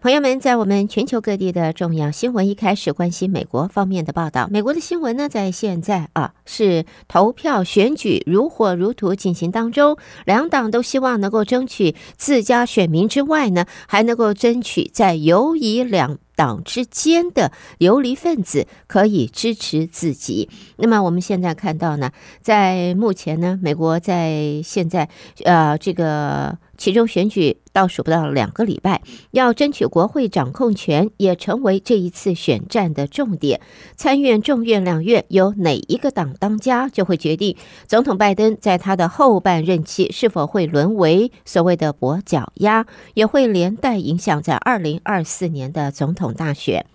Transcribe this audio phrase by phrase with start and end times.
[0.00, 4.46] 朋友们，在我们全球各地的重要新闻，一开始关心美国方面的报道。
[4.48, 20.48] 美国的新闻呢，在现在啊，是投票选举如火如荼进行当中，两党都希望能够争取自家选民之外呢，还能够争取在游移两党之间的游离分子可以支持自己。
[20.76, 25.08] 那么我们现在看到呢，在目前呢，美国在现在
[25.42, 26.56] 呃这个。
[26.78, 33.60] 其中选举倒数不到两个礼拜，要争取国会掌控权也成为这一次选战的重点。
[33.96, 46.86] 参院、众院两院由哪一个党当家，就会决定总统拜登在他的后半任期是否会沦为所谓的跛脚鸭，也会连带影响在二零二四年的总统大选。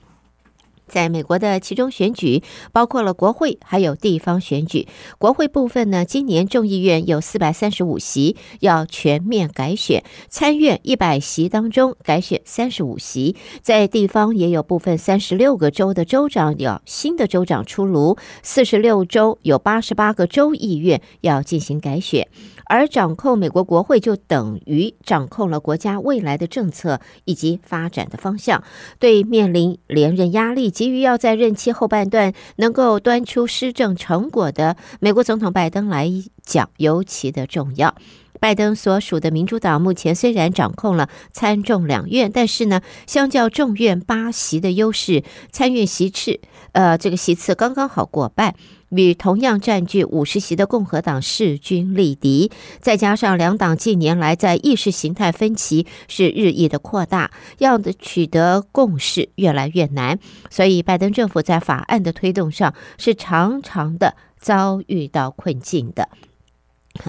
[0.94, 4.88] 在美国的其中选举，包括了国会还有地方选举。
[5.18, 13.36] 国会部分呢，今年众议院有四百三十五席要全面改选，参院一百席当中改选三十五席。
[13.64, 22.28] 在地方也有部分三十六个州的州长要新的州长出炉，四十六州有八十八个州议院要进行改选。
[22.66, 28.64] 而掌控美国国会，就等于掌控了国家未来的政策以及发展的方向。
[29.00, 36.10] 对面临连任压力，急于要在任期后半段能够端出施政成果的美国总统拜登来
[36.44, 37.96] 讲，尤其的重要。
[38.44, 46.42] 拜登所属的民主党目前虽然掌控了参众两院，但是呢，相较众院八席的优势，参院席次，
[46.74, 48.54] 呃，这个席次刚刚好过半。
[48.90, 66.10] 与同样占据五十席的共和党势均力敌，再加上两党近年来在意识形态分歧是日益的扩大，要的取得共识越来越难，所以拜登政府在法案的推动上是常常的遭遇到困境的。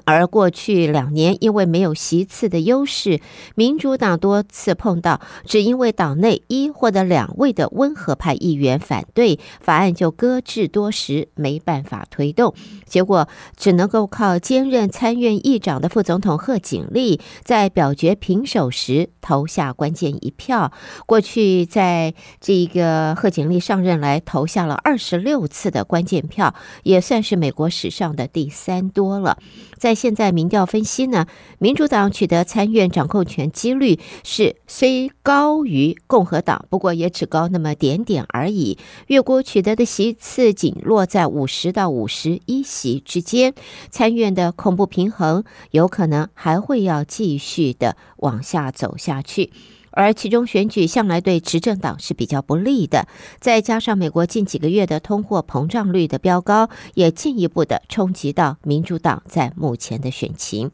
[0.07, 3.21] 而过去两年，因为没有席次的优势，
[3.55, 12.55] 民主党多次碰到，只因为党内一或者两位的温和派议员反对，法案就搁置多时，没办法推动。
[12.87, 20.73] 结果只能够靠兼任参院议长的副总统贺锦丽，在表决平手时投下关键一票。
[21.05, 29.39] 过去在这个贺锦丽上任来投下了二十六次的关键票，也算是美国史上的第三多了。
[29.85, 31.27] 在现在民调分析呢，
[31.59, 38.79] 民主党取得参院掌控权几率是虽高于共和党，不过也只高那么点点而已。
[39.09, 43.53] 越国取得的席次仅落在五十到五十一席之间，
[43.91, 49.51] 参院的恐怖平衡有可能还会要继续的往下走下去。
[49.95, 53.07] 而其中选举向来对执政党是比较不利的，
[53.41, 60.71] 再加上美国近几个月的通货膨胀率的飙高，也进一步的冲击到民主党在目前的选情。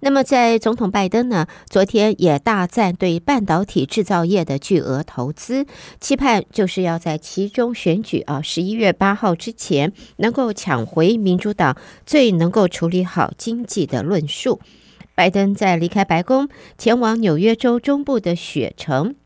[0.00, 5.66] 那么，在总统拜登呢，昨天也大赞对半导体制造业的巨额投资，
[6.00, 14.60] 期盼就是要在其中选举啊，十一月八号之前，能够抢回民主党最能够处理好经济的论述。
[15.20, 16.48] 拜登在离开白宫
[16.78, 19.16] 前往纽约州中部的雪城，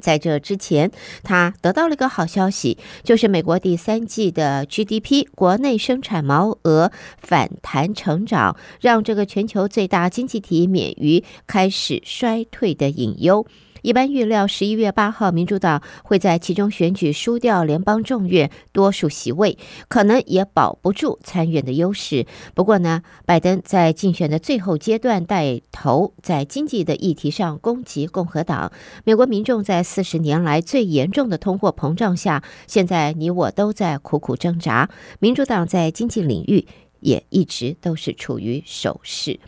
[0.00, 0.90] 在这之前，
[1.22, 13.46] 他得到了一个好消息，就是美国第三季的 GDP 国内生产毛额反弹成长，让这个全球最大经济体免于开始衰退的隐忧。
[13.82, 19.56] 一般预料，十一月八号，民主党会在其中选举输掉联邦众院多数席位，
[19.88, 22.26] 可能也保不住参院的优势。
[22.54, 28.72] 不过呢，拜登在竞选的最后阶段带头在经济的议题上攻击共和党。
[29.04, 34.90] 美国民众在四十年来最严重的通货膨胀下，现在你我都在苦苦挣扎。
[35.20, 36.66] 民主党在经济领域
[37.00, 39.38] 也一直都是处于守势。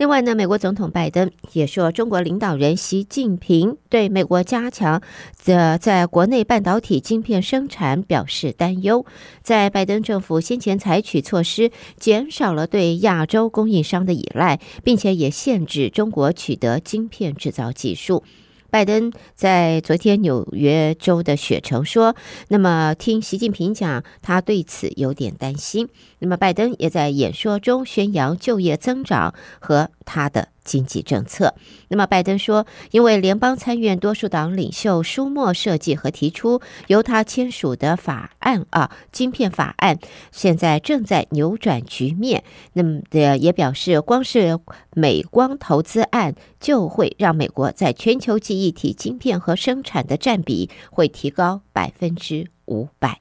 [0.00, 5.02] 另外呢，美国总统拜登也说，中国领导人习近平对美国加强
[5.44, 9.04] 的在国内半导体晶片生产表示担忧。
[9.42, 18.24] 在拜登政府先前采取措施，减少了对亚洲供应商的依赖，并且也限制中国取得晶片制造技术。
[18.70, 22.14] 拜登在昨天纽约州的雪城说
[22.48, 25.88] ：“那么听习近平讲，他对此有点担心。
[26.20, 31.52] 那么拜登也在演说中宣扬就业增长和他的。”经济政策。
[31.88, 39.98] 那么，拜登说，因为联邦参院多数党领袖舒默设计和提出由他签署的法案啊，晶片法案，
[40.30, 42.44] 现在正在扭转局面。
[42.74, 44.60] 那么的，也表示，光是
[44.94, 53.18] 美光投资案就会让美国在全球记忆体晶片和生产的占比会提高百分之五百。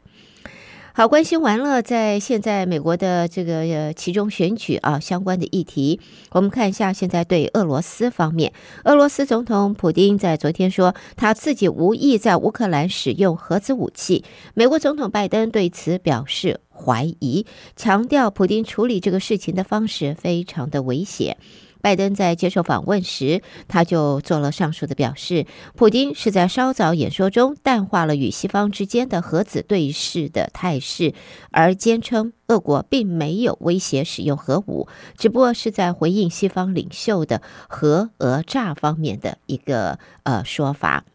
[0.92, 6.02] 好，关心完了，在现在美国的这个呃期中选举啊相关的议题，
[6.32, 8.52] 我们看一下现在对俄罗斯方面，
[8.84, 14.26] 俄罗斯总统普丁在昨天说他自己无意在乌克兰使用核子武器，
[14.56, 17.46] 美国总统拜登对此表示怀疑，
[17.76, 21.38] 强调普丁处理这个事情的方式非常的危险。
[21.82, 25.46] 拜登在接受访问时，他就做了上述的表示。
[25.76, 31.14] 普京是在稍早演说中淡化了与西方之间的核子对峙的态势，
[31.52, 34.88] 而坚称俄国并没有威胁使用核武，
[35.18, 41.06] 只不过是在回应西方领袖的核讹诈方面的一个呃说法。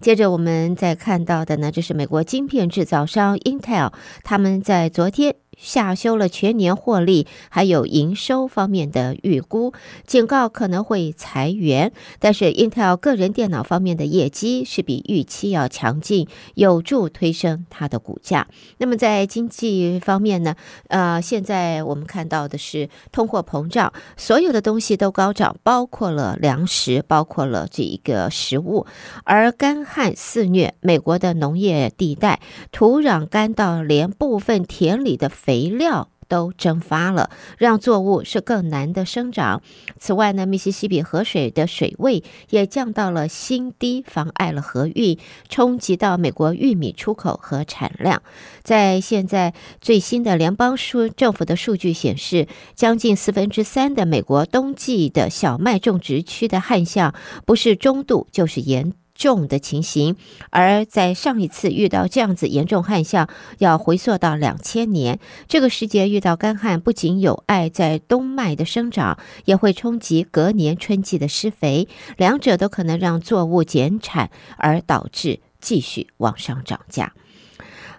[0.00, 3.92] 接着，我们再看到的呢，就是美国晶片制造商 Intel，
[4.22, 5.36] 他们在昨天。
[5.58, 9.72] 下修了全年获利还有营收方面的预估，
[10.06, 11.92] 警告可能会裁员。
[12.18, 18.48] 但是，Intel 个人电脑方面的业绩是比预期要强劲，有助推升它的股价。
[18.78, 20.56] 那么，在经济方面呢？
[20.88, 28.86] 呃，现在我们看到的是通货膨胀，所有的东西都高涨，包括了粮食，包括了这一个食物。
[29.24, 32.40] 而干旱肆虐，美国的农业地带
[32.72, 35.30] 土壤干到连部分田里的。
[35.44, 39.60] 肥料都蒸发了，让作物是更难的生长。
[39.98, 45.18] 此外呢，密西西比河水的水位也降到了新低，妨碍了河运，
[45.50, 48.22] 冲击到美国玉米出口和产量。
[48.62, 49.52] 在现在
[49.82, 57.14] 最新的联邦数政府的数据显示，将近四分之三的美国冬季的小麦种植区的旱象
[57.44, 60.16] 不是中度就是严重的情形，
[60.50, 63.28] 而在上一次遇到这样子严重旱象，
[63.58, 65.20] 要回溯到两千年。
[65.46, 77.12] 这个时节遇到干旱，不仅有碍在冬麦的生长，也会冲击隔年春季的施肥，两者都可能让作物减产，而导致继续往上涨价。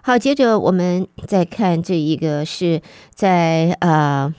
[0.02, 2.82] 好，接着我们再看这一个是
[3.14, 4.34] 在呃。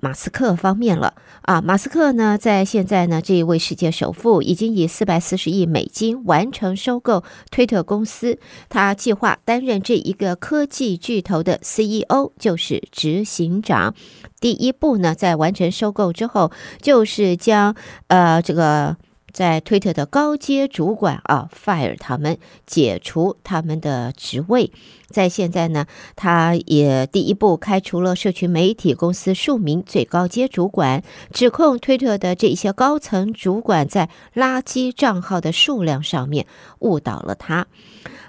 [0.00, 8.38] 马斯克方面了啊，马斯克呢，在现在呢，这一位世界首富已经以四百四十亿美金完成收购推特公司，
[8.68, 13.94] 他计划担任这一个科技巨头的 CEO，就是执行长。
[14.40, 16.50] 第一步呢，在完成收购之后，
[16.82, 17.74] 就是将
[18.08, 18.96] 呃这个。
[19.34, 24.70] 在推特的高阶主管啊，fire 他们，解除他们的职位。
[25.08, 25.86] 在现在呢，
[26.16, 31.02] 他也第一步开除了社群媒体公司数名最高阶主管，
[31.32, 36.46] 指控推特的这些高层主管在垃圾账号的数量上面
[36.78, 37.66] 误导了他。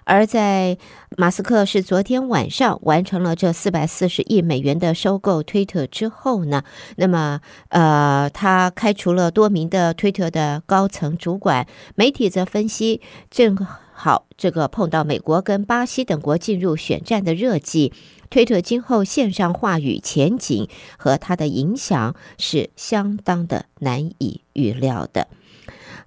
[0.06, 0.78] 而在
[1.18, 6.64] 马斯克是昨天晚上完成了这四百四十亿美元的收购推特之后呢，
[6.96, 11.68] 那么呃，他开除了多名的推特的高层主管。
[11.96, 13.58] 媒体则分析，正
[13.94, 17.92] 好这个碰到美国跟巴西等国进入选战的热季，
[18.30, 20.68] 推特今后线上话语前景
[20.98, 25.28] 和它的影响是相当的难以预料的。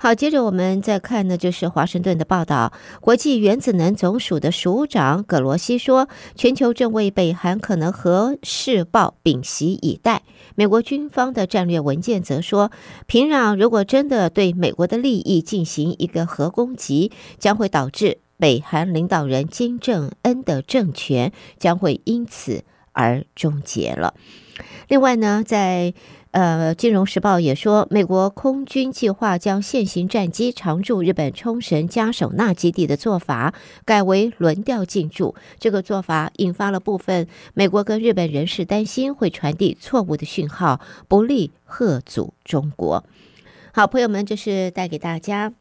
[0.01, 2.73] 好，接着我们再看呢，就是华盛顿的报道。
[3.01, 10.23] 国际原子能总署的署长葛罗西说，全球正为北韩可能核试爆屏息以待。
[10.55, 12.71] 美国军方的战略文件则说，
[13.09, 17.11] 平壤如果真的对美国的利益进行一个核攻击，
[17.41, 22.63] 将会导致北韩领导人金正恩的政权将会因此
[22.93, 24.15] 而终结了。
[24.89, 25.93] 另外呢，在
[26.31, 35.35] 呃，《金融时报》也说，美国空军计划将现行战机常驻日本冲绳加手纳基地的做法改为轮调进驻。
[35.59, 43.05] 这个做法引发了部分美国跟日本人士担心会传递错误的讯号，不利贺阻中国。
[43.73, 45.55] 好，朋友们，这是带给大家。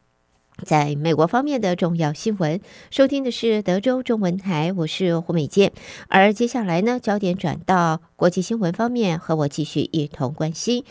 [0.64, 2.60] 在美国方面的重要新闻，
[2.90, 5.72] 收听的是德州中文台，我是胡美健。
[6.08, 10.84] 而接下来呢，焦点转到国际新闻方面，和我继续一同关心。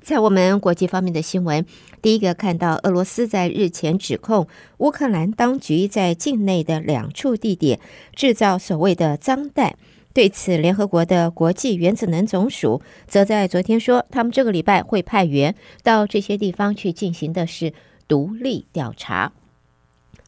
[0.00, 1.64] 在我们国际方面的新闻，
[2.02, 7.80] 第一个看到俄罗斯在日前指控乌克兰当局在境内的两处地点
[8.14, 9.76] 制造所谓的脏弹。
[10.14, 17.74] 对此，联合国的国际原子能总署则在昨天说，他们这个礼拜会派员到这些地方去进行的是
[18.06, 19.32] 独立调查。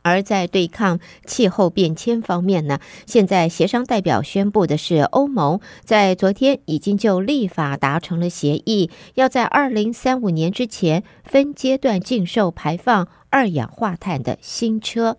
[0.02, 15.16] 而在对抗气候变迁方面呢，现在协商代表宣布的是，欧盟在昨天已经就立法达成了协议，要在二零三五年之前分阶段禁售排放二氧化碳的新车。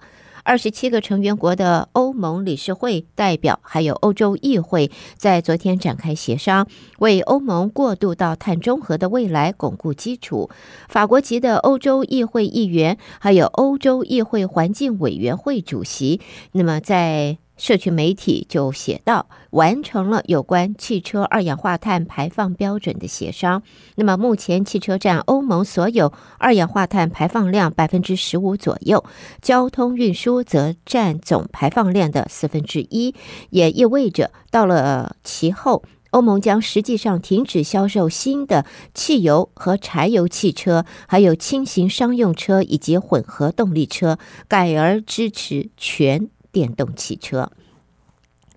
[0.47, 6.65] 二十七个成员国的欧盟理事会代表还有欧洲议会，在昨天展开协商，
[6.99, 10.49] 为欧盟过渡到碳中和的未来巩固基础。
[10.87, 16.21] 法国籍的欧洲议会议员，还有欧洲议会环境委员会主席，
[16.53, 17.39] 那么在。
[17.57, 23.63] 社区媒体就写道，完成了有关汽车二氧化碳排放标准的协商。
[23.95, 29.03] 那么目前汽车占欧盟所有二氧化碳排放量百分之十五左右，
[29.41, 33.13] 交通运输则占总排放量的四分之一，
[33.49, 46.29] 也意味着到了其后，欧盟将实际上停止销售新的汽油和柴油汽车，还有轻型商用车以及混合动力车，改而支持全。
[46.57, 47.51] 电动汽车。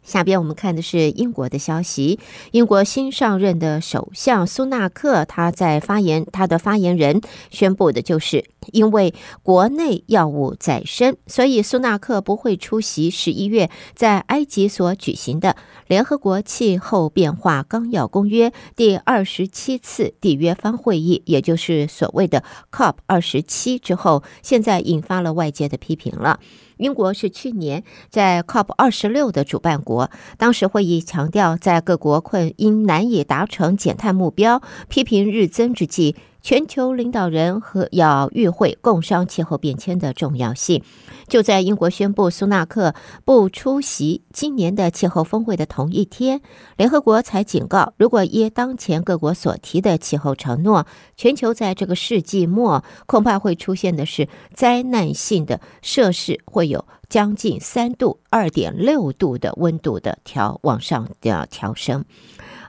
[0.02, 2.18] 下边我们看的是英国的消息。
[2.52, 15.54] 英国新上任的首相苏纳克，他在发言，他的发言人宣布的就是，因为国内药物在身，所以苏纳克不会出席十一月在埃及所举行的
[15.86, 22.42] 联合国气候变化纲要公约第二十七次缔约方会议，也就是所谓的
[22.72, 26.40] COP 二十七之后，现在引发了外界的批评了。
[26.80, 36.16] 英国是去年在 COP 二十六的主办国，当时会议强调，在各国困因难以达成减碳目标，批评日增之际。
[36.42, 40.82] 全球领导人和要与会共商气候变迁的重要性。
[41.28, 42.94] 就在英国宣布苏纳克
[43.24, 46.40] 不出席今年的气候峰会的同一天，
[46.76, 62.04] 联合国才警告，如果依当前各国所提的气候承诺，全球在这个世纪末恐怕会出现的是灾难性的摄氏会有将近三度、二点六度的温度的调往上的调升。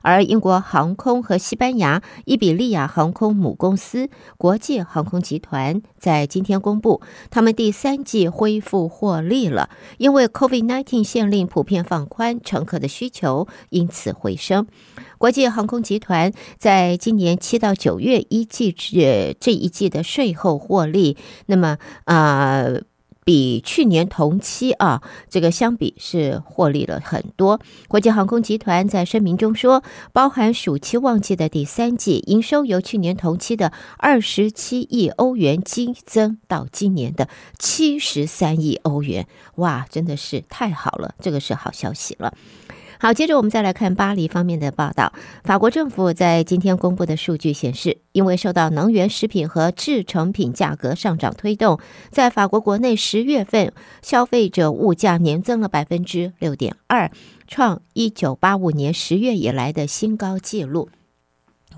[0.01, 14.67] 而英国航空和西班牙伊比利亚航空母公司国际航空集团在今天公布，他们第三季恢复获利了，因为 COVID-19 限令普遍放宽，乘客的需求因此回升。
[15.17, 22.61] 国际航空集团在今年七到九月一季至这一季的税后获利，那么啊。
[22.63, 22.81] 呃
[23.23, 27.59] 比去年同期啊，这个相比是获利了很多。
[27.87, 39.27] 国际航空集团在声明中说，包含暑期旺季的第三季营收由去年同期的二十七亿欧元激增到今年的七十三亿欧元。
[39.55, 42.33] 哇，真的是太好了，这个是好消息了。
[43.01, 45.11] 好，接着我们再来看巴黎方面的报道。
[45.43, 51.79] 法国政府在今天公布的数据显示，因为受到能源、食品和制成品价格上涨推动，
[52.11, 57.09] 在法国国内十月份消费者物价年增了百分之六点二，
[57.47, 60.89] 创一九八五年十月以来的新高纪录。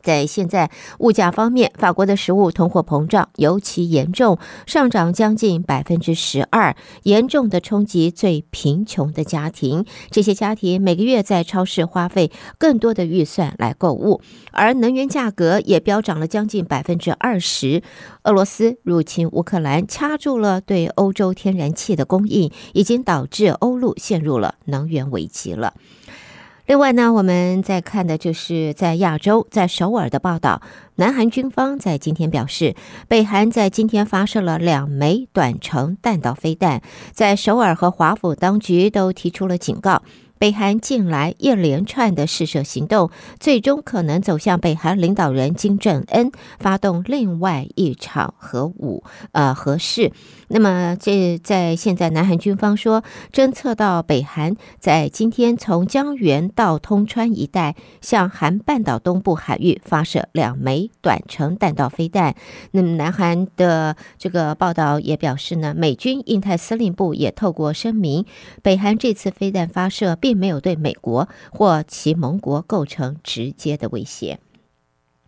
[0.03, 0.69] 在现在
[0.99, 9.85] 物价方面，法国的食物通货膨胀尤其严重，上涨将近百分之十二，严重的冲击最贫穷的家庭。
[10.11, 17.81] 这些家庭每个月在超市花费更多的预算来购物，而能源价格也飙涨了将近百分之二十。
[18.23, 25.73] 俄罗斯入侵乌克兰，掐住了对欧洲天然气的供应，已经导致欧陆陷入了能源危机了。
[26.65, 30.61] 另外呢，我们在看的就是在亚洲，在首尔的报道。
[30.95, 32.73] 南韩军方在今天表示，
[33.09, 40.03] 北韩在今天发射了两枚短程弹道飞弹，在首尔和华府当局都提出了警告。
[40.39, 50.11] 北韩近来一连串的试射行动，最终可能走向北韩领导人金正恩发动另外一场核武呃核试。
[50.55, 62.35] 那么，这在现在南韩军方说，侦测到北韩在今天从江原到通川一带向韩半岛东部海域发射两枚短程弹道飞弹。
[62.71, 68.23] 那么，南韩的这个报道也表示呢，美军印太司令部也透过声明，
[68.61, 74.39] 北韩这次飞弹发射并并没有对美国或其盟国构成直接的威胁。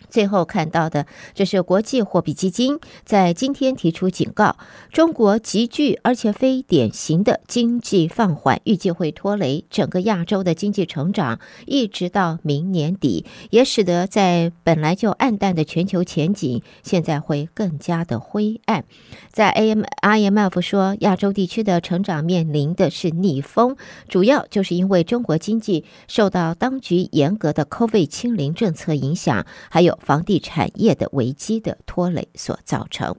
[0.10, 4.58] 最后看到的，这是国际货币基金在今天提出警告：
[4.92, 18.86] 中国急剧而且非典型的经济放缓，预计会拖累整个亚洲的经济成长，一直到明年底，也使得在本来就暗淡的全球前景，现在会更加的灰暗。
[19.32, 23.76] 在 AM IMF 说，亚洲地区的成长面临的是逆风，
[24.08, 30.00] 主要就是因为中国经济受到当局严格的 COVID 清零政策影响，还有。
[30.06, 33.16] 房地产业的危机的拖累所造成。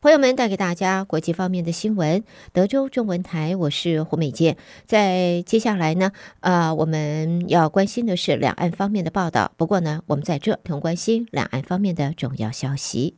[0.00, 2.22] 朋友们，带给大家国际方面的新闻。
[2.52, 4.56] 德州中文台，我是胡美健。
[4.86, 9.50] 在接下来呢，呃，我们要关心的是两岸方面的报道。
[9.56, 13.16] 不过呢，我们在这同关心两岸方面的重要消息。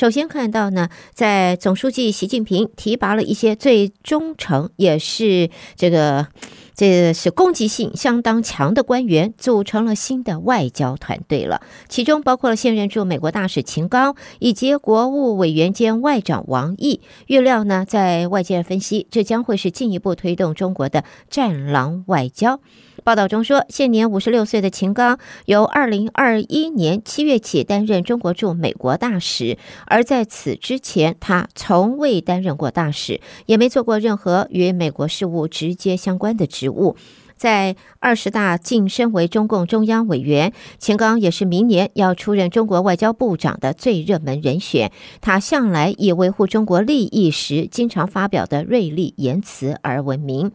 [0.00, 6.28] 首先看到呢，在总书记习近平提拔了一些最忠诚，也是这个。
[6.74, 17.02] 这是攻击性相当强的官员组成了新的外交团队了，其中包括了现任驻美国大使秦刚以及国务委员兼外长王毅。
[17.26, 22.60] 预料呢，在外界分析，这将会是进一步推动中国的战狼外交。
[23.02, 36.96] 报道中说，现年五十六岁的秦刚由二零二一年七月起担任中国驻美国大使，而在此之前，他从未担任过大使，也没做过任何与美国事务直接相关的职务。
[37.34, 44.92] 在二十大晋升为中共中央委员，秦刚也是明年要出任中国外交部长的最热门人选。
[45.22, 50.52] 他向来以维护中国利益时经常发表的锐利言辞而闻名。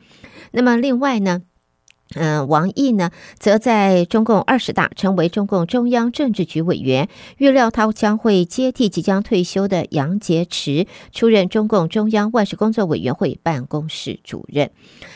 [0.51, 1.41] 那么，另外呢？
[2.13, 3.09] 嗯，王毅呢，
[3.39, 14.69] 则在中共二十大成为中共中央政治局委员，预料他将会接替即将退休的杨洁篪，出任中共中央外事工作委员会办公室主任。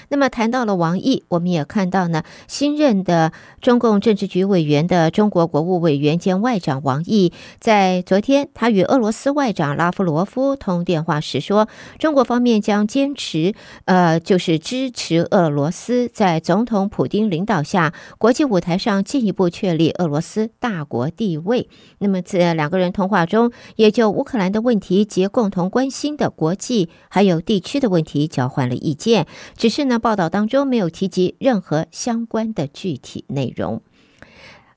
[0.10, 3.31] 那么谈到了王毅，我们也看到呢，新任的
[3.62, 11.69] 中共政治局委员的中国国务委员兼外长王毅，在昨天他与俄罗斯外长拉夫罗夫通电话时说，
[12.00, 13.53] 中国方面将坚持，
[13.86, 16.78] 呃，就是支持俄罗斯在总统。
[16.79, 21.67] 从普京领导下，国际舞台上进一步确立俄罗斯大国地位。
[21.98, 29.27] 那么，在两个人通话中，也就乌克兰的问题及共同关心的国际还有地区的问题交换了意见。
[29.57, 33.81] 只是呢，报道当中没有提及任何相关的具体内容。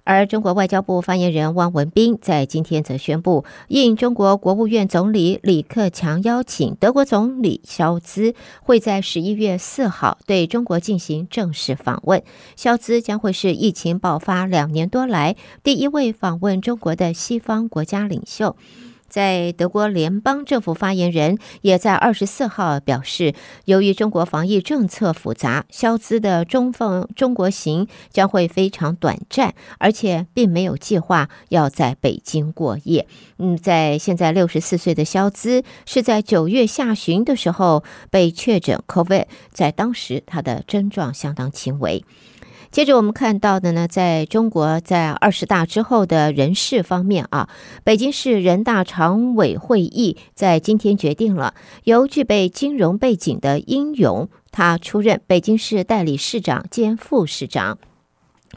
[0.05, 12.23] 而中国外交部发言人汪文斌在今天则宣布，应中国国务院总理李克强邀请，德国总理肖兹会在十一月四号对中国进行正式访问。
[12.57, 18.57] 肖兹将会是疫情爆发两年多来第一位访问中国的西方国家领袖。
[19.13, 23.35] 在德国联邦政府发言人也在二十四号表示，
[23.67, 33.07] 由于中国防疫政策复杂，萧兹的中访中国行将会非常短暂，而且并没有计划要在北京过夜。
[33.37, 42.03] 嗯，在现在六十四岁的萧兹是在九月下旬的时候被确诊 COVID，在当时他的症状相当轻微。
[42.73, 47.51] 接着我们看到的呢，在中国在二十大之后的人事方面啊，
[47.85, 51.53] 北京市人大常委会议在今天决定了，
[51.85, 57.77] 由具备金融背景的殷勇，他出任北京市代理市长兼副市长。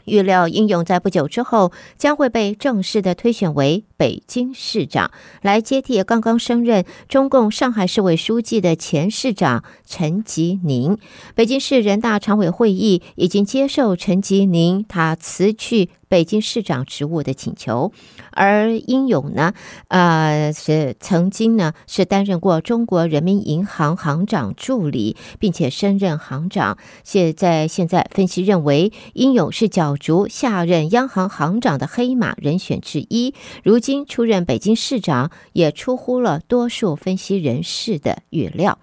[0.06, 5.10] 预料英勇在不久之后将会被正式的推选为北京市长，
[5.42, 10.96] 来接替刚刚升任中共上海市委书记的前市长陈吉宁。
[11.34, 17.92] 北京市人大常委会议已经接受陈吉宁他辞去北京市长职务的请求，
[18.30, 19.52] 而英勇呢，
[19.88, 26.78] 呃，是曾经呢是担任过中国人民银行行长助理，并且升任行长。
[27.02, 33.34] 现在现在分析认为，英勇是角逐下任央行行长的黑马人选之一。
[33.62, 38.78] 如今出任北京市长，也出乎了多数分析人士的预料。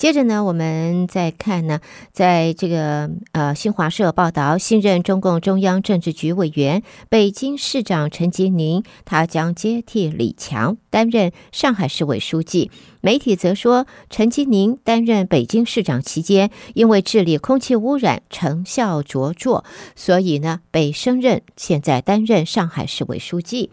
[0.00, 1.78] 接着呢，我们再看呢，
[2.10, 12.70] 在这个呃新华社报道，新任中共中央政治局委员、北京市长陈吉宁，他将接替李强担任上海市委书记。
[13.02, 23.70] 媒体则说，陈吉宁担任北京市长期间，因为治理空气污染成效卓著，所以呢被升任，现在担任上海市委书记。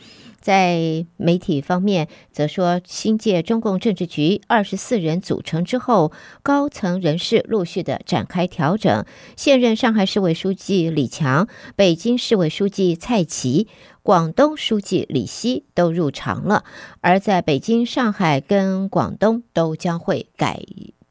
[0.48, 9.04] 在媒体方面，则说新届中共政治局二十四人组成之后，高层人士陆续的展开调整。
[9.36, 13.68] 现任上海市委书记李强、北京市委书记蔡奇、
[14.02, 16.64] 广东书记李希都入常了，
[17.02, 20.62] 而在北京、上海跟广东都将会改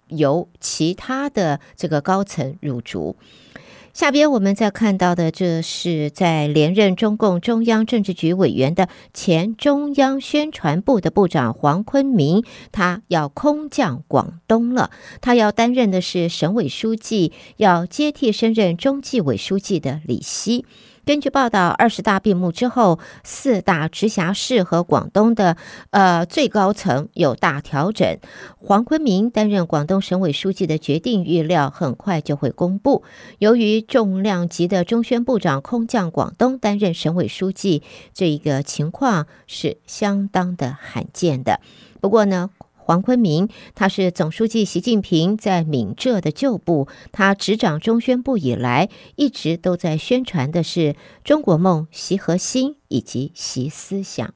[0.09, 3.17] 由其他的这个高层入主。
[3.97, 14.91] 下边我们再看到的，这是在连任中共中央政治局委员的前中央宣传部的部长黄坤明，他要空降广东了，
[15.23, 20.67] 他要担任的是省委书记，要接替升任中纪委书记的李希。
[21.07, 25.57] 根据报道，二十大闭幕之后，四大直辖市和广东的
[25.91, 28.19] 呃最高层有大调整。
[28.57, 33.05] 黄坤明担任广东省委书记的决定预料很快就会公布。
[33.39, 41.61] 由于重量级的中宣部长空降广东担任省委书记，这一个情况是相当的罕见的。
[42.01, 42.51] 不过呢，
[42.87, 50.95] 黄坤明，他是总书记习近平在闽浙的旧部，他执掌中宣部以来，一直都在宣传的是
[51.25, 54.33] 中国梦、习核心以及习思想。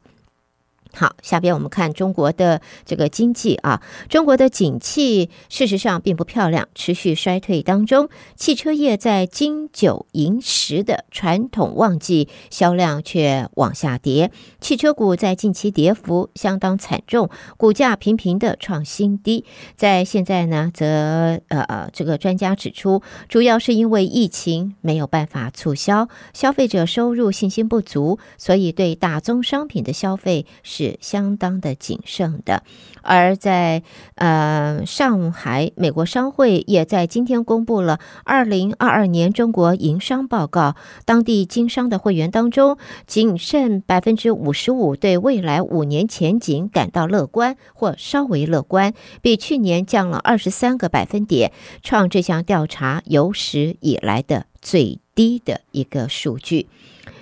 [0.93, 8.09] 好，下边我们看中国的这个经济啊，中国的景气事实上并不漂亮，持续衰退当中。
[8.35, 14.33] 汽车业在金九银十的传统旺季，销量却往下跌。
[14.61, 19.45] 汽车股在近期跌幅相当惨重，股价频频的创新低。
[19.77, 30.80] 在现在呢，则呃呃，这个专家指出，主要是因为疫情没有办法促销，消费者收入信心不足，所以对大宗商品的消费是。
[30.81, 32.63] 是相当的谨慎的，
[33.03, 33.83] 而在
[34.15, 40.77] 呃上海，美国商会也在今天公布了二零二二年中国营商报告。
[41.05, 56.69] 当地经商的会员当中，仅剩百分之五十五对未来五年前景感到乐观或稍微乐观，比去年降了二十三个百分点，创这项调查有史以来的最低的一个数据。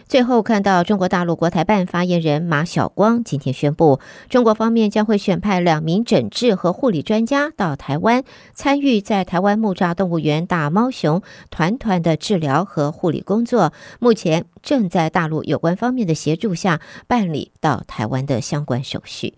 [0.09, 13.75] 最后看到中国大陆国台办发言人马晓光今天宣布，中国方面将会选派两名诊治和护理专家到台湾，参与在台湾木栅动物园大猫熊团团的治疗和护理工作。
[14.01, 19.35] 目前正在大陆有关方面的协助下办理到台湾的相关手续。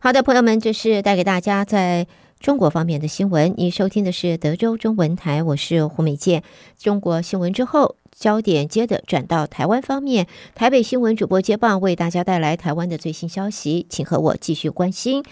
[0.00, 2.06] 好的，朋友们，这是带给大家在
[2.38, 3.54] 中国方面的新闻。
[3.56, 6.42] 你收听的是德州中文台，我是胡美健。
[6.76, 7.96] 中国新闻之后。
[8.14, 15.22] 焦点接着转到台湾方面，台北新闻主播接棒为大家带来台湾的最新消息，请和我继续关心。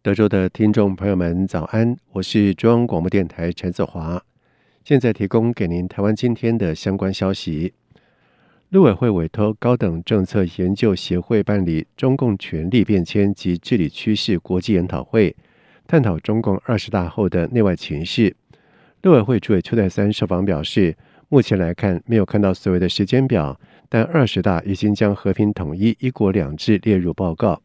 [0.00, 4.20] 德州的听众朋友们，早安，我是中央广播电台陈子华，
[4.84, 7.72] 现在提供给您台湾今天的相关消息。
[8.70, 15.36] 陆委会委托高等政策研究协会办理中共权力变迁及治理趋势国际研讨会。
[15.86, 18.34] 探讨中共二十大后的内外情势，
[19.02, 20.96] 陆委会主委邱泰三受访表示，
[21.28, 27.60] 目前来看没有看到所谓的时间表，但二十大已经将和平统一、一国两制列入报告。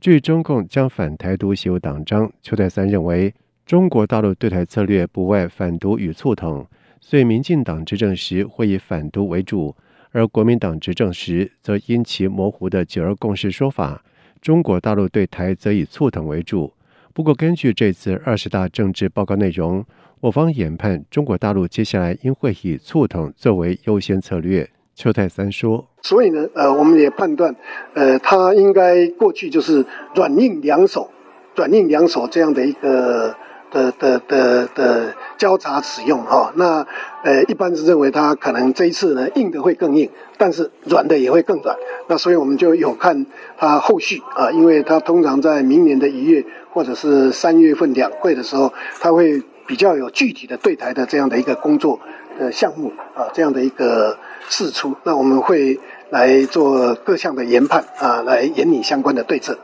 [0.00, 6.66] 据中共将反台独写入党章，邱泰三认为，中国大陆对台策略不外反独与促统，
[7.00, 9.74] 所以民进党执政时会以反独为主，
[10.12, 14.04] 而国民党执政时则因其模糊的九二共识说法，
[14.40, 16.72] 中国大陆对台则以促统为主。
[17.16, 19.82] 不过，根据这次二十大政治报告内容，
[20.20, 24.68] 我方研判中国大陆接下来应会以促统作为优先策略。
[24.94, 27.56] 邱泰三说：“所以呢，呃，我们也判断，
[27.94, 29.82] 呃，他应该过去就是
[30.14, 31.10] 软硬两手，
[31.54, 33.34] 软硬两手这样的一个
[33.76, 36.52] 的的的的交叉使用哈。
[36.56, 36.86] 那
[37.22, 40.08] 呃，一般是认为他可能这一次呢，硬的会更硬，
[40.38, 41.76] 但是软的也会更软。
[42.08, 43.26] 那所以我们就有看
[43.58, 46.44] 他后续啊，因为他通常在明年的一月。”
[46.76, 51.98] 或者是三月份两会的时候，他会比较有具体的对台的这样的一个工作
[52.38, 54.18] 的项目啊，这样的一个
[54.50, 59.56] 事出，那我们会来做各项的研判啊，来研拟相关的对策。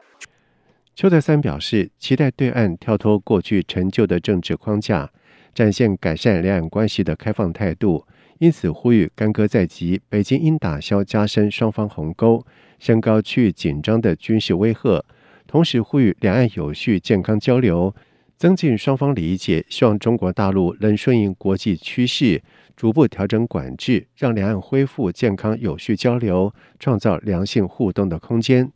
[0.95, 5.11] 邱德三表示，期待对岸跳脱过去陈旧的政治框架，
[5.55, 8.07] 展现改善两岸关系的开放态度，
[8.39, 12.45] 因此呼吁干戈在即，北京应打消加深双方鸿沟、
[12.79, 15.03] 升高区域紧张的军事威吓。
[15.47, 17.95] 同时呼吁两岸有序健康交流，
[18.37, 19.65] 增进双方理解。
[19.71, 22.43] 希望中国大陆能顺应国际趋势，
[22.77, 28.71] 逐步调整管制，让两岸恢复健康有序交流，创造良性互动的空间。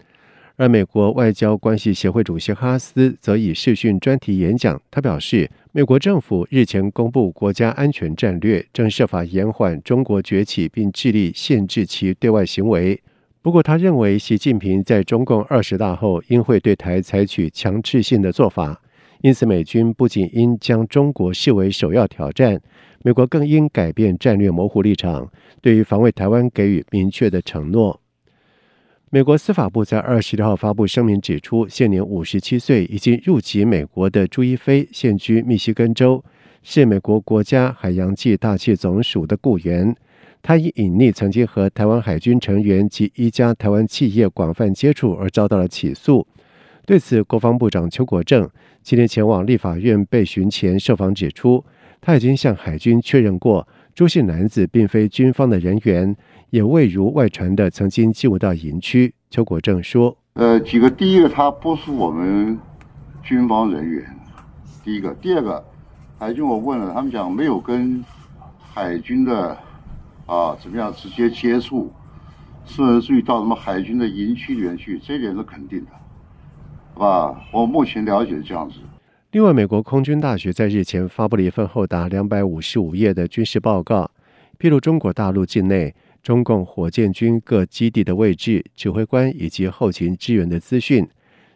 [0.58, 12.98] 而美国外交关系协会主席哈斯则以视讯专题演讲，他表示，美国政府日前公布国家安全战略，正设法延缓中国崛起，并致力限制其对外行为。
[13.42, 18.80] 不过，他认为习近平在中共二十大后应会对台采取强制性的做法，
[19.20, 22.58] 因此美军不仅应将中国视为首要挑战，
[23.04, 28.00] 美国更应改变战略模糊立场，对于防卫台湾给予明确的承诺。
[29.08, 36.24] 美国司法部在二十六号发布声明指出，现年五十七岁、已经入籍美国的朱一飞，现居密西根州，
[36.64, 39.94] 是美国国家海洋暨大气总署的雇员。
[40.42, 46.26] 他以隐匿曾经和台湾海军成员及一家台湾企业广泛接触而遭到了起诉。
[46.84, 48.50] 对此，国防部长邱国正
[48.82, 51.64] 今天前往立法院备询前受访指出，
[52.00, 56.16] 他已经向海军确认过，朱姓男子并非军方的人员，
[56.56, 59.12] 也未如外传的曾经进入到营区。
[59.28, 62.58] 邱国正说：“呃，几个，第一个，他不是我们
[63.22, 64.02] 军方人员，
[64.82, 65.62] 第一个；第二个，
[66.18, 68.02] 海军我问了，他们讲没有跟
[68.58, 69.56] 海军的。”
[70.26, 71.92] 啊，怎么样直接接触，
[72.64, 75.90] 甚至于到什么海军的营区里面去，这一点是肯定的，
[76.94, 77.00] 好
[77.32, 77.40] 吧？
[77.52, 78.76] 我目前了解是这样子。
[79.30, 84.10] 另外，美国空军大学在日前发布了一份厚达两百五十五页的军事报告，
[84.58, 85.94] 披露中国大陆境内
[86.26, 91.08] 中共火箭军各基地的位置、指挥官以及后勤支援的资讯。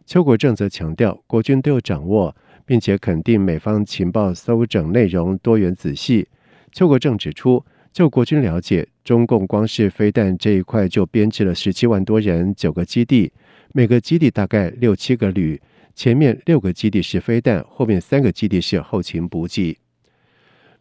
[0.07, 6.29] 邱国正则强调，国军都有掌握，并且肯定美方情报搜整内容多元仔细。
[6.71, 13.33] 邱国正指出，就国军了解，中共光是飞弹这一块就编制了十七万多人，九个基地，
[13.73, 15.61] 每个基地大概六七个旅，
[15.97, 19.77] 前面六个基地是飞弹，后面三个基地是后勤补给。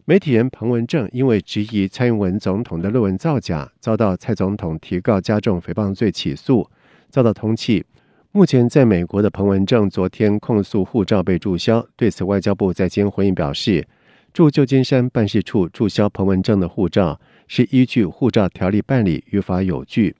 [0.10, 6.68] 媒体人彭文正因为质疑蔡英文总统的论文造假，遭到蔡总统提告加重诽谤罪起诉，
[7.12, 7.84] 遭到通缉。
[8.32, 13.88] 目前在美国的彭文正昨天控诉护照被注销，对此外交部在今回应表示，
[14.34, 20.16] 驻旧金山办事处注销彭文正的护照是依据护照条例办理，于法有据。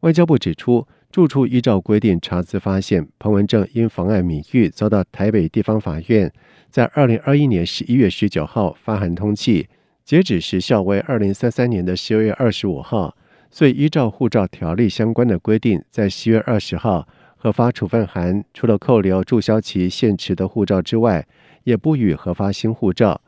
[0.00, 6.32] 外交部指出，住处依照规定查资发现，彭文正因妨碍名誉遭到台北地方法院
[6.70, 9.66] 在二零二一年十一月十九号发函通缉，
[10.04, 13.16] 截止时效为二零三三年的十二月二十五号，
[13.50, 17.08] 所以依照护照条例相关的规定，在十月二十号。
[17.42, 21.26] 核发处分函，除了扣留注销其现持的护照之外，
[21.64, 23.22] 也不予核发新护照。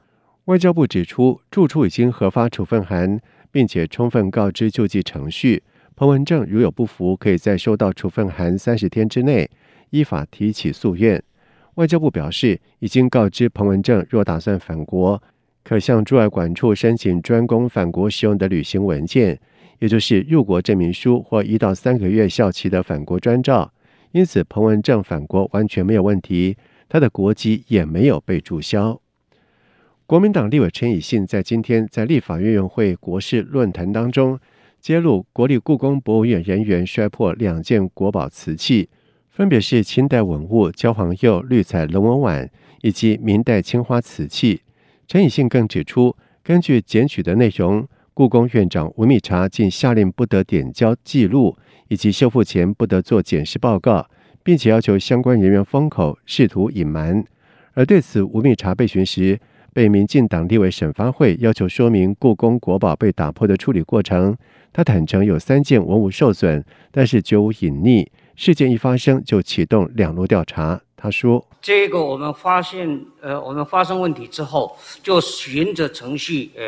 [0.45, 3.19] 外交部指出，住处已经核发处分函，
[3.51, 5.63] 并且充分告知救济程序。
[5.95, 9.49] 彭文正如有不服，可以在收到处分函三十天之内
[9.91, 11.23] 依法提起诉愿。
[11.75, 15.23] 外交部表示，已经告知彭文正，若打算返国，
[15.63, 19.39] 可向驻外馆处申请专供返国使用的旅行文件，
[19.79, 23.73] 也就是入国证明书或一到三个月效期的返国专照。
[24.11, 26.57] 因此，彭文正返国完全没有问题，
[26.89, 29.01] 他的国籍也没有被注销。
[30.05, 34.39] 国民党立委陈以信在今天在立法院院会国事论坛当中，
[34.83, 38.89] 揭露国立故宫博物院人员摔破两件国宝瓷器，
[39.31, 44.63] 分别是清代文物焦黄釉绿彩龙纹碗以及明代青花瓷器。
[45.07, 51.57] 陈以信更指出，根据检举的内容，故宫院长吴密察竟下令不得点交记录。
[51.89, 54.09] 以及修复前不得做检视报告，
[54.43, 57.23] 并且要求相关人员封口，试图隐瞒。
[57.75, 59.39] 而对此，吴密察被询时，
[59.75, 64.35] 被民进党立委沈发会要求说明故宫国宝被打破的处理过程。
[64.73, 68.07] 他坦承有三件文物受损，但是绝无隐匿。
[68.35, 70.81] 事件一发生就启动两路调查。
[70.97, 76.65] 他说：“这个我们发现，呃，我们发生问题之后，就循着程序，呃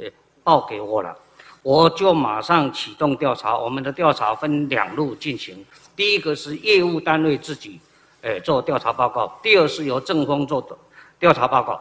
[0.00, 0.10] 呃，
[0.42, 1.16] 报给我了。”
[1.62, 3.56] 我就马上启动调查。
[3.56, 5.64] 我们的调查分两路进行，
[5.94, 7.78] 第一个是业务单位自己，
[8.20, 10.76] 呃做调查报告；第二是由政风做的
[11.18, 11.80] 调查报告。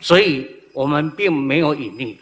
[0.00, 2.16] 所以，我们并没有隐匿。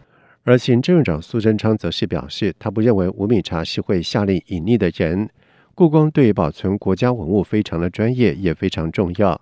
[0.49, 5.29] 而行政院长苏贞昌则是表示，他不认为吴敏察是会下令隐匿的人。
[5.75, 9.39] 故宫对保存国家文物非常的专业，也非常重要。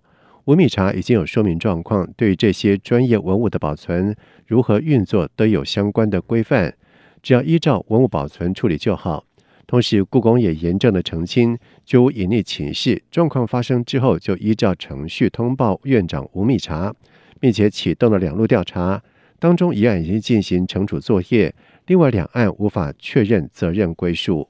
[0.46, 4.16] 吴敏察已经有说明状况，对于这些专业文物的保存
[4.48, 6.74] 如何运作，都有相关的规范。
[7.22, 9.24] 只要依照文物保存处理就好。
[9.68, 13.00] 同时，故宫也严正的澄清，绝无隐匿情事。
[13.12, 16.92] 状况发生之后，就依照程序通报院长吴敏察，
[17.38, 19.00] 并且启动了两路调查。
[19.38, 21.54] 当中一案已经进行惩处作业，
[21.86, 24.48] 另外两案无法确认责任归属。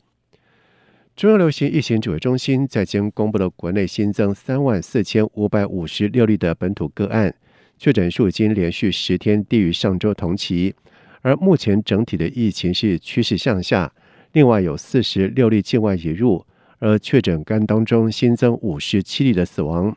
[1.14, 7.34] 中央流行疫情指挥中心在今公布了国内新增三万四千五百五十六例的本土个案，
[7.78, 10.74] 确诊数已经连续十天低于上周同期。
[11.22, 13.92] 而目前整体的疫情是趋势向下，
[14.32, 16.44] 另外有四十六例境外移入，
[16.78, 19.96] 而确诊肝当中新增五十七例的死亡。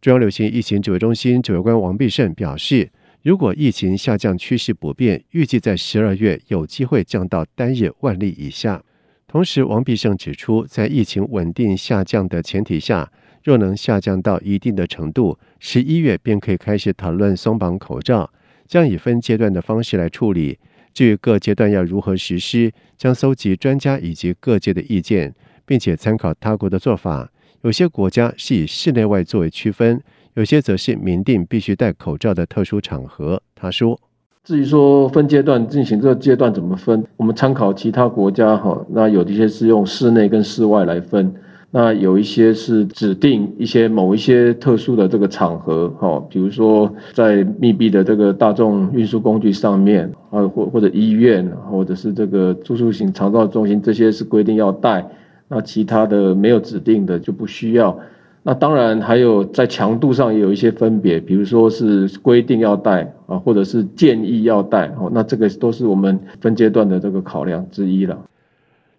[0.00, 2.90] 中央流行疫情指挥中心指挥官王必胜表示，
[3.26, 8.80] 如果疫情下降趋势不变，预计在十二月有机会降到单日万例以下。
[9.26, 13.10] 同时，王必胜指出，在疫情稳定下降的前提下，
[13.42, 18.32] 若能下降到一定的程度，十一月便可以开始讨论松绑口罩。
[18.68, 20.56] 将以分阶段的方式来处理。
[20.94, 25.34] 至于各阶段要如何实施，将搜集专家以及各界的意见，
[25.64, 27.32] 并且参考他国的做法。
[27.62, 30.00] 有些国家是以室内外作为区分，
[30.36, 33.40] 有些则是明定必须戴口罩的特殊场合。
[33.54, 33.98] 他说
[34.44, 41.34] ：“至于说分阶段进行这个阶段怎么分，我们参考其他国家哈，那有一些是用室内跟室外来分。”
[41.72, 55.04] 那有一些是指定一些某一些特殊的这个场合，哈，比如说在密闭的这个大众运输工具上面，啊，或或者医院，或者是这个住宿型长照中心，这些是规定要戴。
[55.48, 57.98] 那其他的没有指定的就不需要。
[58.48, 68.16] 那当然还有在强度上也有一些分别，比如说是规定要带啊，或者是建议要带，哦，那这个都是我们分阶段的这个考量之一了。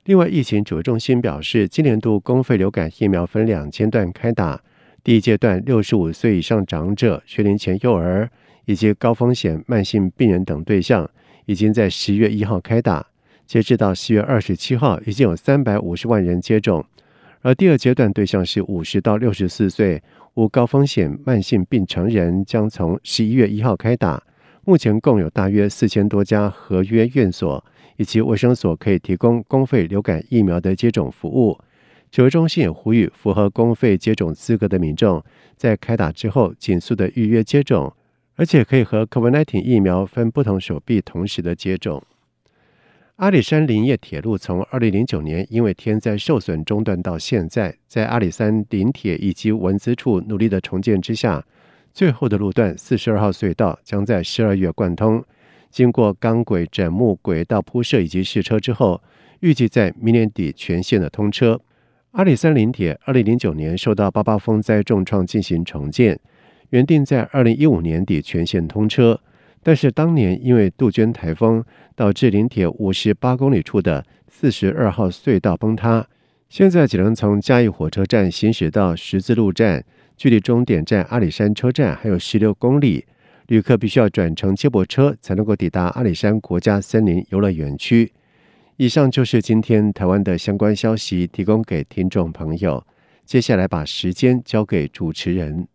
[0.04, 4.60] 另外，疫情指挥中心表示，今年度公费流感疫苗分两阶段开打。
[5.02, 8.30] 第一阶段，六十五岁以上长者、学龄前幼儿
[8.66, 11.10] 以及高风险慢性病人等对象，
[11.46, 13.08] 已经在十月一号开打，
[13.46, 16.84] 截至到十月二十七号，已经有三百五十万人接种。
[17.42, 20.02] 而第二阶段对象是五十到六十四岁
[20.34, 24.22] 无高风险慢性病成人，将从十一月一号开打。
[24.66, 27.64] 目前共有大约四千多家合约院所
[27.96, 31.58] 以及卫生所可以提供公费流感疫苗的接种服务。
[32.12, 35.24] 指挥中心也呼吁符合公费接种资格的民众，
[35.56, 37.94] 在开打之后尽速的预约接种。
[38.36, 42.04] 而且可以和 COVID-19 疫苗分不同手臂同时的接种。
[43.18, 51.44] 阿里山林业铁路从二零零九年因为天灾受损中断到现在，在阿里山林铁以及文资处努力的重建之下，
[51.92, 55.24] 最后的路段四十二号隧道将在十二月贯通。
[55.72, 59.02] 经过钢轨、枕木轨道铺设以及试车之后，
[59.40, 61.60] 预计在明年底全线的通车。
[62.12, 66.20] 阿里山林铁二零零九年受到八八风灾重创进行重建。
[66.70, 69.20] 原定在二零一五年底全线通车，
[69.68, 71.62] 但是当年因为杜鹃台风
[71.94, 76.08] 导致林铁五十八公里处的四十二号隧道崩塌，
[76.48, 79.84] 现在只能从嘉义火车站行驶到十字路站，
[80.16, 83.06] 距离终点站阿里山车站还有十六公里，
[83.48, 88.14] 旅客必须要转乘接驳车才能够抵达阿里山国家森林游乐园区。
[88.78, 92.82] 以上就是今天台湾的相关消息，提供给听众朋友。
[93.26, 95.68] 接下来把时间交给主持人。